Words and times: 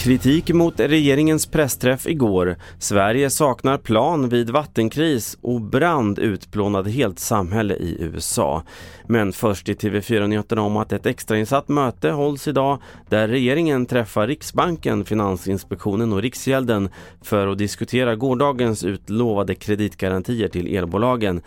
Kritik 0.00 0.52
mot 0.52 0.80
regeringens 0.80 1.46
pressträff 1.46 2.06
igår. 2.06 2.56
Sverige 2.78 3.30
saknar 3.30 3.78
plan 3.78 4.28
vid 4.28 4.50
vattenkris 4.50 5.38
och 5.40 5.60
brand 5.60 6.18
utplånade 6.18 6.90
helt 6.90 7.18
samhälle 7.18 7.74
i 7.74 7.96
USA. 8.00 8.62
Men 9.06 9.32
först 9.32 9.68
i 9.68 9.74
TV4-nyheterna 9.74 10.62
om 10.62 10.76
att 10.76 10.92
ett 10.92 11.06
extrainsatt 11.06 11.68
möte 11.68 12.10
hålls 12.10 12.48
idag 12.48 12.78
där 13.08 13.28
regeringen 13.28 13.86
träffar 13.86 14.26
Riksbanken, 14.26 15.04
Finansinspektionen 15.04 16.12
och 16.12 16.22
Riksgälden 16.22 16.88
för 17.22 17.46
att 17.46 17.58
diskutera 17.58 18.16
gårdagens 18.16 18.84
utlovade 18.84 19.54
kreditgarantier 19.54 20.48
till 20.48 20.76
elbolagen. 20.76 21.42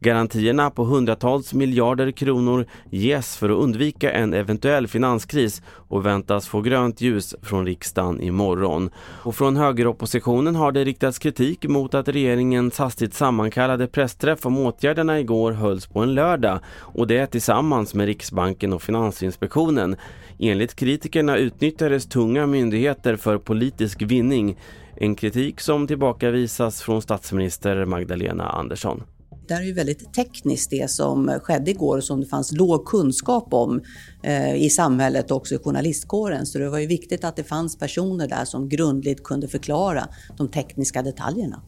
Garantierna 0.00 0.70
på 0.70 0.84
hundratals 0.84 1.54
miljarder 1.54 2.10
kronor 2.10 2.66
ges 2.90 3.36
för 3.36 3.50
att 3.50 3.56
undvika 3.56 4.12
en 4.12 4.34
eventuell 4.34 4.88
finanskris 4.88 5.62
och 5.66 6.06
väntas 6.06 6.48
få 6.48 6.60
grönt 6.60 7.00
ljus 7.00 7.34
från 7.42 7.66
riksdagen 7.66 8.20
imorgon. 8.20 8.90
Och 8.98 9.34
från 9.34 9.56
högeroppositionen 9.56 10.56
har 10.56 10.72
det 10.72 10.84
riktats 10.84 11.18
kritik 11.18 11.68
mot 11.68 11.94
att 11.94 12.08
regeringens 12.08 12.78
hastigt 12.78 13.14
sammankallade 13.14 13.86
pressträff 13.86 14.46
om 14.46 14.58
åtgärderna 14.58 15.20
igår 15.20 15.52
hölls 15.52 15.86
på 15.86 16.00
en 16.00 16.14
lördag 16.14 16.60
och 16.68 17.06
det 17.06 17.26
tillsammans 17.26 17.94
med 17.94 18.06
Riksbanken 18.06 18.72
och 18.72 18.82
Finansinspektionen. 18.82 19.96
Enligt 20.38 20.76
kritikerna 20.76 21.36
utnyttjades 21.36 22.06
tunga 22.06 22.46
myndigheter 22.46 23.16
för 23.16 23.38
politisk 23.38 24.02
vinning. 24.02 24.58
En 24.96 25.14
kritik 25.14 25.60
som 25.60 25.86
tillbakavisas 25.86 26.82
från 26.82 27.02
statsminister 27.02 27.84
Magdalena 27.84 28.48
Andersson 28.48 29.02
det 29.48 29.54
här 29.54 29.62
är 29.62 29.66
ju 29.66 29.72
väldigt 29.72 30.14
tekniskt 30.14 30.70
det 30.70 30.90
som 30.90 31.40
skedde 31.42 31.70
igår 31.70 31.96
och 31.96 32.04
som 32.04 32.20
det 32.20 32.26
fanns 32.26 32.52
låg 32.52 32.86
kunskap 32.86 33.54
om 33.54 33.82
eh, 34.22 34.54
i 34.54 34.70
samhället 34.70 35.30
och 35.30 35.36
också 35.36 35.54
i 35.54 35.58
journalistkåren. 35.58 36.46
Så 36.46 36.58
det 36.58 36.68
var 36.68 36.78
ju 36.78 36.86
viktigt 36.86 37.24
att 37.24 37.36
det 37.36 37.44
fanns 37.44 37.78
personer 37.78 38.28
där 38.28 38.44
som 38.44 38.68
grundligt 38.68 39.24
kunde 39.24 39.48
förklara 39.48 40.08
de 40.36 40.48
tekniska 40.48 41.02
detaljerna. 41.02 41.62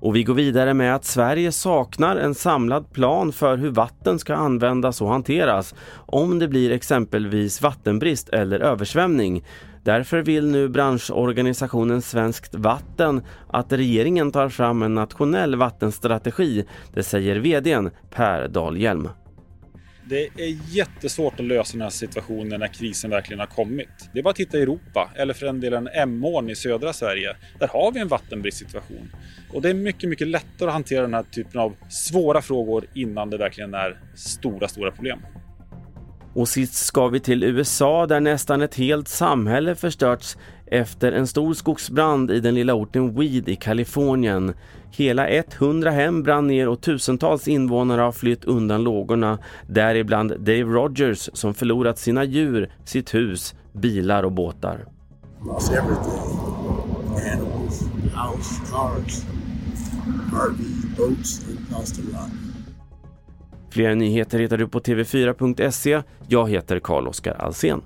Och 0.00 0.16
vi 0.16 0.22
går 0.24 0.34
vidare 0.34 0.74
med 0.74 0.94
att 0.94 1.04
Sverige 1.04 1.52
saknar 1.52 2.16
en 2.16 2.34
samlad 2.34 2.92
plan 2.92 3.32
för 3.32 3.56
hur 3.56 3.70
vatten 3.70 4.18
ska 4.18 4.34
användas 4.34 5.00
och 5.00 5.08
hanteras 5.08 5.74
om 6.06 6.38
det 6.38 6.48
blir 6.48 6.72
exempelvis 6.72 7.62
vattenbrist 7.62 8.28
eller 8.28 8.60
översvämning. 8.60 9.44
Därför 9.82 10.22
vill 10.22 10.46
nu 10.46 10.68
branschorganisationen 10.68 12.02
Svenskt 12.02 12.54
Vatten 12.54 13.22
att 13.48 13.72
regeringen 13.72 14.32
tar 14.32 14.48
fram 14.48 14.82
en 14.82 14.94
nationell 14.94 15.56
vattenstrategi. 15.56 16.64
Det 16.94 17.02
säger 17.02 17.36
vdn 17.36 17.90
Per 18.10 18.48
Dahlhjelm. 18.48 19.08
Det 20.10 20.28
är 20.36 20.56
jättesvårt 20.68 21.40
att 21.40 21.46
lösa 21.46 21.72
den 21.72 21.82
här 21.82 21.90
situationen 21.90 22.60
när 22.60 22.66
krisen 22.66 23.10
verkligen 23.10 23.40
har 23.40 23.46
kommit. 23.46 23.88
Det 24.12 24.18
är 24.18 24.22
bara 24.22 24.30
att 24.30 24.36
titta 24.36 24.58
i 24.58 24.62
Europa, 24.62 25.10
eller 25.16 25.34
för 25.34 25.46
den 25.46 25.60
delen 25.60 25.88
Emån 25.88 26.50
i 26.50 26.54
södra 26.54 26.92
Sverige. 26.92 27.36
Där 27.58 27.68
har 27.68 27.92
vi 27.92 28.00
en 28.00 28.08
vattenbristsituation. 28.08 29.12
Och 29.52 29.62
det 29.62 29.70
är 29.70 29.74
mycket, 29.74 30.10
mycket 30.10 30.28
lättare 30.28 30.68
att 30.68 30.72
hantera 30.72 31.02
den 31.02 31.14
här 31.14 31.22
typen 31.22 31.60
av 31.60 31.76
svåra 31.88 32.42
frågor 32.42 32.86
innan 32.94 33.30
det 33.30 33.36
verkligen 33.36 33.74
är 33.74 34.00
stora, 34.14 34.68
stora 34.68 34.90
problem. 34.90 35.18
Och 36.34 36.48
sist 36.48 36.74
ska 36.74 37.08
vi 37.08 37.20
till 37.20 37.44
USA 37.44 38.06
där 38.06 38.20
nästan 38.20 38.62
ett 38.62 38.74
helt 38.74 39.08
samhälle 39.08 39.74
förstörts 39.74 40.36
efter 40.66 41.12
en 41.12 41.26
stor 41.26 41.54
skogsbrand 41.54 42.30
i 42.30 42.40
den 42.40 42.54
lilla 42.54 42.74
orten 42.74 43.14
Weed 43.14 43.48
i 43.48 43.56
Kalifornien. 43.56 44.54
Hela 44.90 45.28
100 45.28 45.90
hem 45.90 46.22
brann 46.22 46.46
ner 46.46 46.68
och 46.68 46.80
tusentals 46.80 47.48
invånare 47.48 48.00
har 48.00 48.12
flytt 48.12 48.44
undan 48.44 48.82
lågorna, 48.82 49.38
däribland 49.66 50.40
Dave 50.40 50.62
Rogers 50.62 51.30
som 51.32 51.54
förlorat 51.54 51.98
sina 51.98 52.24
djur, 52.24 52.72
sitt 52.84 53.14
hus, 53.14 53.54
bilar 53.72 54.22
och 54.22 54.32
båtar. 54.32 54.86
Lost 55.46 55.72
everything. 55.72 56.20
Animals, 57.32 57.82
house, 58.14 58.60
cars, 58.70 59.22
RV, 60.32 60.96
boats, 60.96 61.46
lost 61.70 61.98
a 61.98 62.02
lot. 62.12 62.49
Fler 63.70 63.94
nyheter 63.94 64.38
hittar 64.38 64.58
du 64.58 64.68
på 64.68 64.80
tv4.se. 64.80 66.02
Jag 66.28 66.50
heter 66.50 66.80
Carl-Oskar 66.80 67.34
Alsen. 67.34 67.82